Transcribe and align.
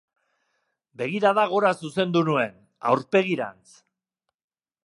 Begirada 1.01 1.43
gora 1.51 1.71
zuzendu 1.83 2.25
nuen, 2.31 2.57
aurpegirantz. 2.93 3.67